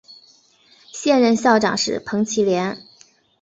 [0.91, 2.75] 现任校长是彭绮莲。